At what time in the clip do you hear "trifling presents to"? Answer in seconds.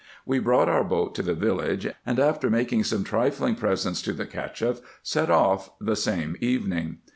3.03-4.13